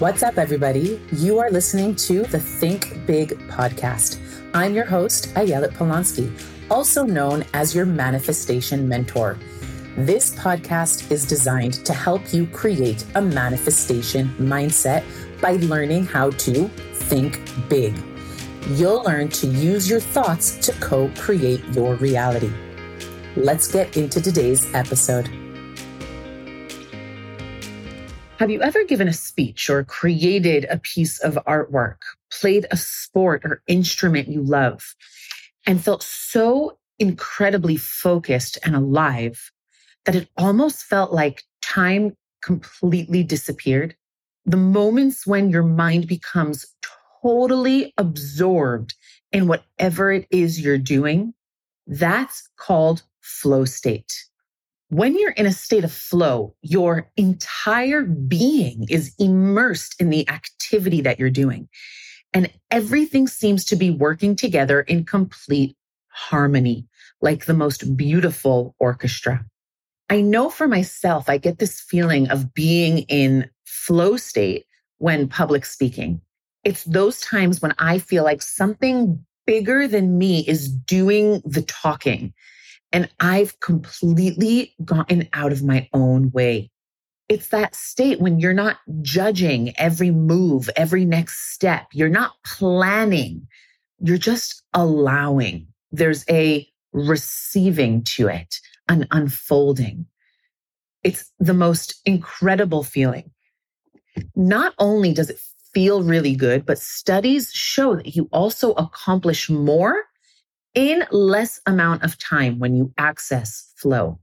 [0.00, 0.98] What's up, everybody?
[1.12, 4.18] You are listening to the Think Big podcast.
[4.54, 6.32] I'm your host, Ayelet Polonsky,
[6.70, 9.38] also known as your manifestation mentor.
[9.98, 15.04] This podcast is designed to help you create a manifestation mindset
[15.38, 17.38] by learning how to think
[17.68, 17.94] big.
[18.68, 22.50] You'll learn to use your thoughts to co create your reality.
[23.36, 25.28] Let's get into today's episode.
[28.40, 31.98] Have you ever given a speech or created a piece of artwork,
[32.32, 34.94] played a sport or instrument you love,
[35.66, 39.52] and felt so incredibly focused and alive
[40.06, 43.94] that it almost felt like time completely disappeared?
[44.46, 46.64] The moments when your mind becomes
[47.20, 48.94] totally absorbed
[49.32, 51.34] in whatever it is you're doing,
[51.86, 54.29] that's called flow state.
[54.90, 61.00] When you're in a state of flow, your entire being is immersed in the activity
[61.02, 61.68] that you're doing.
[62.34, 65.76] And everything seems to be working together in complete
[66.08, 66.88] harmony,
[67.20, 69.44] like the most beautiful orchestra.
[70.08, 74.66] I know for myself, I get this feeling of being in flow state
[74.98, 76.20] when public speaking.
[76.64, 82.34] It's those times when I feel like something bigger than me is doing the talking
[82.92, 86.70] and I've completely gotten out of my own way.
[87.28, 91.86] It's that state when you're not judging every move, every next step.
[91.92, 93.46] You're not planning.
[94.00, 95.68] You're just allowing.
[95.92, 98.56] There's a receiving to it,
[98.88, 100.06] an unfolding.
[101.04, 103.30] It's the most incredible feeling.
[104.34, 105.38] Not only does it
[105.72, 110.04] feel really good, but studies show that you also accomplish more
[110.74, 114.18] in less amount of time when you access flow.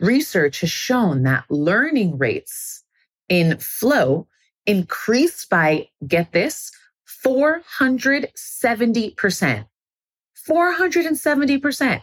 [0.00, 2.84] Research has shown that learning rates
[3.28, 4.28] in flow
[4.66, 6.70] increased by, get this,
[7.24, 9.66] 470%.
[10.48, 12.02] 470%.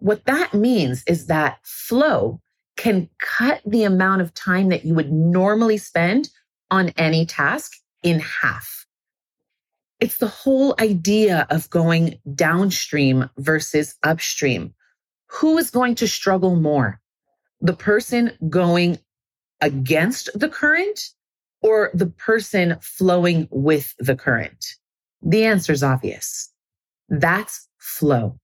[0.00, 2.40] What that means is that flow
[2.76, 6.30] can cut the amount of time that you would normally spend
[6.70, 8.86] on any task in half.
[10.00, 14.74] It's the whole idea of going downstream versus upstream.
[15.26, 17.00] Who is going to struggle more?
[17.60, 18.98] The person going
[19.60, 21.00] against the current
[21.60, 24.64] or the person flowing with the current?
[25.22, 26.52] The answer is obvious.
[27.08, 28.38] That's flow.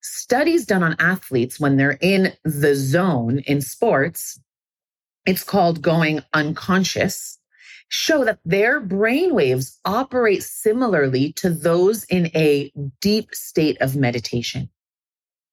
[0.00, 4.40] Studies done on athletes when they're in the zone in sports,
[5.26, 7.37] it's called going unconscious
[7.88, 14.68] show that their brain waves operate similarly to those in a deep state of meditation.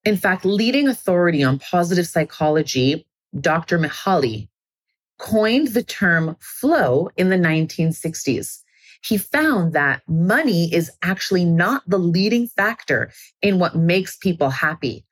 [0.04, 3.06] In fact, leading authority on positive psychology,
[3.40, 3.78] Dr.
[3.78, 4.48] Mihaly,
[5.18, 8.60] coined the term flow in the 1960s.
[9.02, 13.10] He found that money is actually not the leading factor
[13.42, 15.04] in what makes people happy,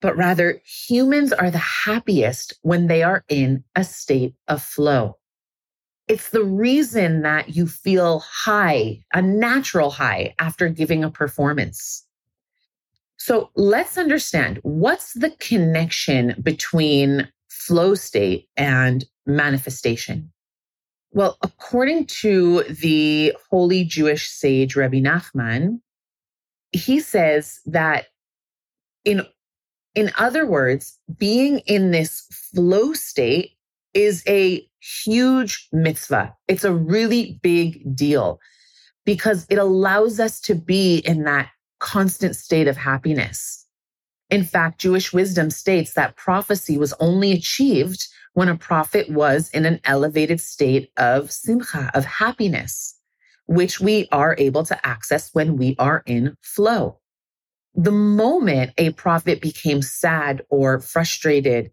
[0.00, 5.16] but rather humans are the happiest when they are in a state of flow.
[6.06, 12.06] It's the reason that you feel high, a natural high after giving a performance.
[13.16, 20.30] So let's understand what's the connection between flow state and manifestation?
[21.12, 25.80] Well, according to the holy Jewish sage Rabbi Nachman,
[26.72, 28.06] he says that
[29.04, 29.24] in
[29.94, 33.52] in other words, being in this flow state
[33.94, 36.34] is a huge mitzvah.
[36.48, 38.40] It's a really big deal
[39.04, 43.66] because it allows us to be in that constant state of happiness.
[44.30, 49.64] In fact, Jewish wisdom states that prophecy was only achieved when a prophet was in
[49.64, 52.98] an elevated state of simcha, of happiness,
[53.46, 56.98] which we are able to access when we are in flow.
[57.74, 61.70] The moment a prophet became sad or frustrated,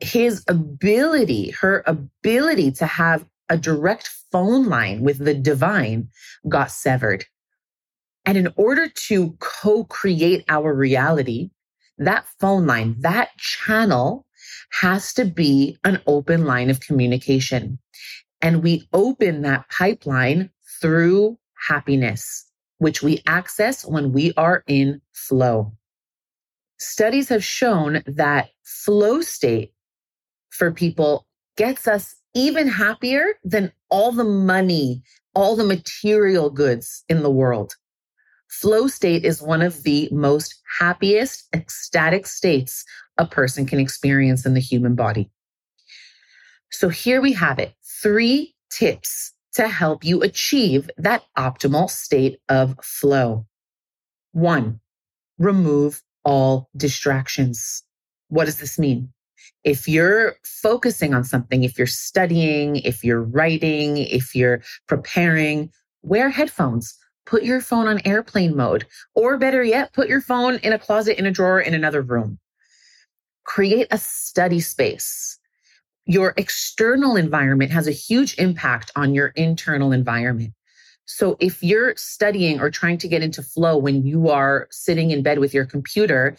[0.00, 6.08] his ability, her ability to have a direct phone line with the divine
[6.48, 7.24] got severed.
[8.24, 11.50] And in order to co create our reality,
[11.98, 14.26] that phone line, that channel
[14.80, 17.78] has to be an open line of communication.
[18.42, 20.50] And we open that pipeline
[20.80, 21.38] through
[21.68, 22.44] happiness,
[22.78, 25.72] which we access when we are in flow.
[26.78, 29.72] Studies have shown that flow state
[30.50, 31.26] for people
[31.56, 35.02] gets us even happier than all the money,
[35.34, 37.74] all the material goods in the world.
[38.48, 42.84] Flow state is one of the most happiest, ecstatic states
[43.18, 45.30] a person can experience in the human body.
[46.70, 52.76] So here we have it three tips to help you achieve that optimal state of
[52.82, 53.46] flow.
[54.32, 54.80] One,
[55.38, 57.82] remove all distractions.
[58.28, 59.12] What does this mean?
[59.64, 65.70] If you're focusing on something, if you're studying, if you're writing, if you're preparing,
[66.02, 66.96] wear headphones.
[67.26, 71.18] Put your phone on airplane mode, or better yet, put your phone in a closet,
[71.18, 72.38] in a drawer, in another room.
[73.42, 75.38] Create a study space.
[76.04, 80.52] Your external environment has a huge impact on your internal environment.
[81.06, 85.22] So if you're studying or trying to get into flow when you are sitting in
[85.22, 86.36] bed with your computer,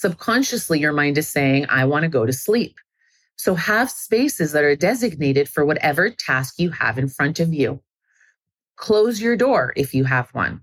[0.00, 2.76] subconsciously your mind is saying, I want to go to sleep.
[3.36, 7.80] So have spaces that are designated for whatever task you have in front of you.
[8.76, 10.62] Close your door if you have one.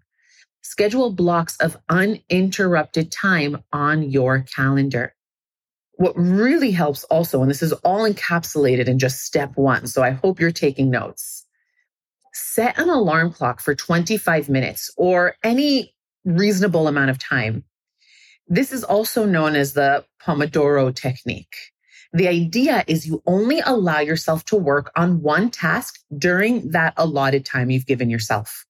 [0.62, 5.14] Schedule blocks of uninterrupted time on your calendar.
[5.94, 10.10] What really helps also, and this is all encapsulated in just step one, so I
[10.10, 11.46] hope you're taking notes.
[12.34, 15.94] Set an alarm clock for 25 minutes or any
[16.26, 17.64] reasonable amount of time
[18.48, 21.56] this is also known as the Pomodoro technique.
[22.14, 27.46] The idea is you only allow yourself to work on one task during that allotted
[27.46, 28.66] time you've given yourself.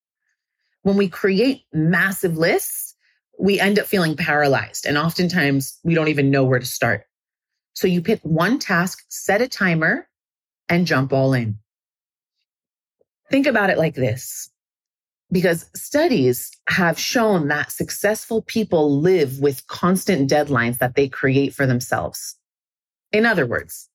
[0.82, 2.96] When we create massive lists,
[3.38, 7.06] we end up feeling paralyzed and oftentimes we don't even know where to start.
[7.74, 10.08] So you pick one task, set a timer
[10.70, 11.58] and jump all in.
[13.30, 14.50] Think about it like this
[15.36, 21.68] because studies have shown that successful people live with constant deadlines that they create for
[21.68, 22.38] themselves.
[23.12, 23.90] In other words,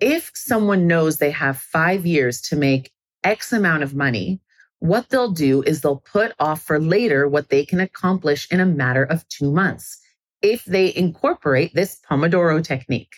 [0.00, 2.90] if someone knows they have five years to make
[3.22, 4.40] X amount of money,
[4.78, 8.64] what they'll do is they'll put off for later what they can accomplish in a
[8.64, 10.00] matter of two months
[10.40, 13.16] if they incorporate this Pomodoro technique.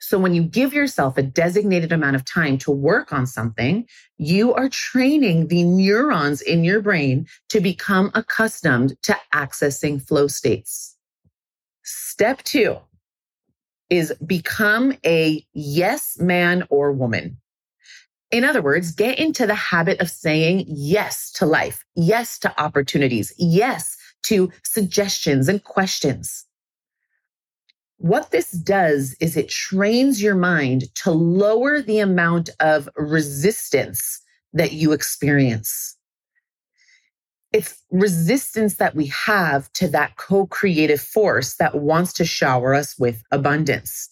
[0.00, 3.86] So when you give yourself a designated amount of time to work on something,
[4.16, 10.96] you are training the neurons in your brain to become accustomed to accessing flow states.
[11.82, 12.76] Step two
[13.90, 17.38] is become a yes man or woman.
[18.30, 23.32] In other words, get into the habit of saying yes to life, yes to opportunities,
[23.38, 26.44] yes to suggestions and questions.
[27.98, 34.20] What this does is it trains your mind to lower the amount of resistance
[34.52, 35.96] that you experience.
[37.52, 42.98] It's resistance that we have to that co creative force that wants to shower us
[42.98, 44.08] with abundance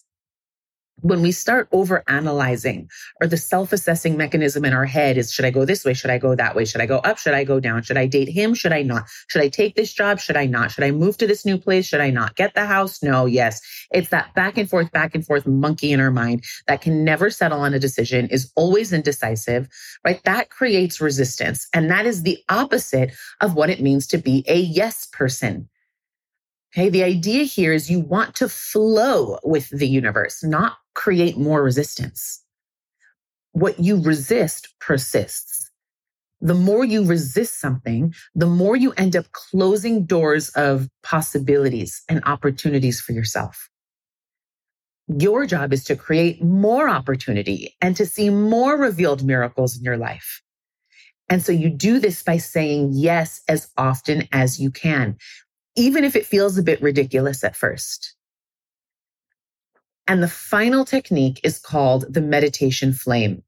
[1.01, 2.89] when we start over analyzing
[3.21, 5.93] or the self assessing mechanism in our head is should I go this way?
[5.93, 6.65] Should I go that way?
[6.65, 7.17] Should I go up?
[7.17, 7.83] Should I go down?
[7.83, 8.53] Should I date him?
[8.55, 9.07] Should I not?
[9.27, 10.19] Should I take this job?
[10.19, 10.71] Should I not?
[10.71, 11.85] Should I move to this new place?
[11.85, 13.03] Should I not get the house?
[13.03, 13.61] No, yes.
[13.91, 17.29] It's that back and forth, back and forth monkey in our mind that can never
[17.29, 19.69] settle on a decision, is always indecisive,
[20.03, 20.23] right?
[20.23, 21.67] That creates resistance.
[21.73, 23.11] And that is the opposite
[23.41, 25.69] of what it means to be a yes person.
[26.73, 26.89] Okay.
[26.89, 32.43] The idea here is you want to flow with the universe, not create more resistance.
[33.51, 35.69] What you resist persists.
[36.41, 42.23] The more you resist something, the more you end up closing doors of possibilities and
[42.25, 43.69] opportunities for yourself.
[45.19, 49.97] Your job is to create more opportunity and to see more revealed miracles in your
[49.97, 50.41] life.
[51.29, 55.15] And so you do this by saying yes as often as you can,
[55.75, 58.16] even if it feels a bit ridiculous at first.
[60.07, 63.43] And the final technique is called the meditation flame.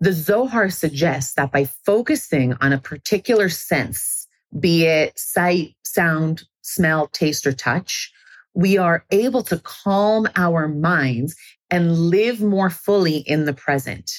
[0.00, 4.26] The Zohar suggests that by focusing on a particular sense,
[4.58, 8.12] be it sight, sound, smell, taste, or touch,
[8.54, 11.36] we are able to calm our minds
[11.70, 14.10] and live more fully in the present.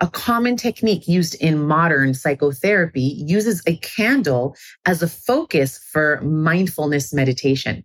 [0.00, 7.12] A common technique used in modern psychotherapy uses a candle as a focus for mindfulness
[7.12, 7.84] meditation.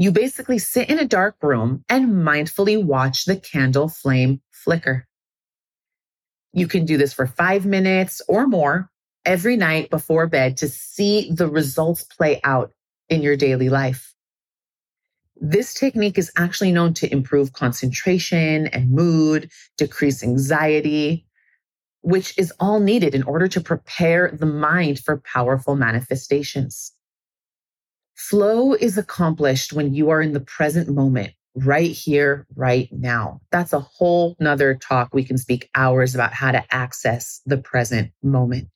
[0.00, 5.06] You basically sit in a dark room and mindfully watch the candle flame flicker.
[6.54, 8.88] You can do this for five minutes or more
[9.26, 12.72] every night before bed to see the results play out
[13.10, 14.14] in your daily life.
[15.36, 21.26] This technique is actually known to improve concentration and mood, decrease anxiety,
[22.00, 26.94] which is all needed in order to prepare the mind for powerful manifestations.
[28.28, 33.40] Flow is accomplished when you are in the present moment, right here, right now.
[33.50, 35.14] That's a whole nother talk.
[35.14, 38.68] We can speak hours about how to access the present moment.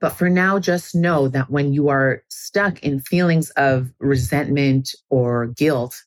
[0.00, 5.48] But for now, just know that when you are stuck in feelings of resentment or
[5.48, 6.02] guilt,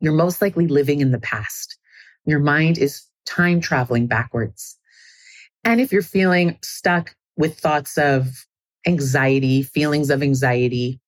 [0.00, 1.76] you're most likely living in the past.
[2.24, 4.78] Your mind is time traveling backwards.
[5.62, 8.46] And if you're feeling stuck with thoughts of
[8.86, 11.00] anxiety, feelings of anxiety,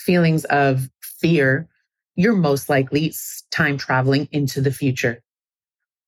[0.00, 1.68] feelings of fear,
[2.16, 3.14] you're most likely
[3.50, 5.22] time traveling into the future.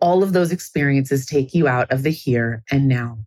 [0.01, 3.19] All of those experiences take you out of the here and now.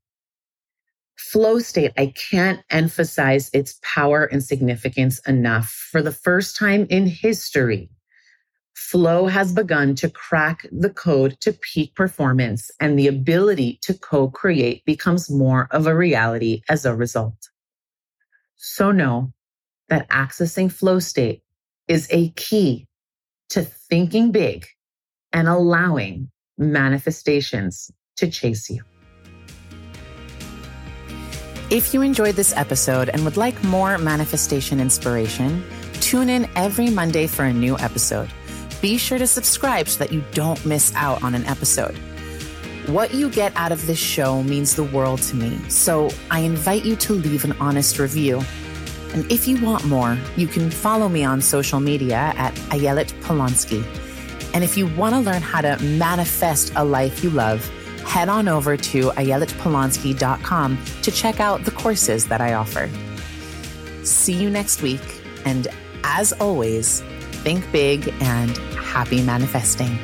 [1.17, 5.69] Flow state, I can't emphasize its power and significance enough.
[5.91, 7.89] For the first time in history,
[8.75, 14.29] Flow has begun to crack the code to peak performance, and the ability to co
[14.29, 17.49] create becomes more of a reality as a result.
[18.57, 19.33] So, know
[19.89, 21.41] that accessing flow state
[21.87, 22.87] is a key
[23.49, 24.65] to thinking big
[25.31, 28.83] and allowing manifestations to chase you.
[31.69, 35.63] If you enjoyed this episode and would like more manifestation inspiration,
[35.93, 38.29] tune in every Monday for a new episode
[38.85, 41.95] be sure to subscribe so that you don't miss out on an episode.
[42.85, 46.85] What you get out of this show means the world to me, so I invite
[46.85, 48.43] you to leave an honest review.
[49.15, 53.81] And if you want more, you can follow me on social media at Ayelet Polonsky.
[54.53, 57.65] And if you want to learn how to manifest a life you love,
[58.05, 62.89] head on over to ayeletpolonsky.com to check out the courses that I offer.
[64.03, 65.69] See you next week, and
[66.03, 66.99] as always,
[67.45, 69.97] think big and happy manifesting.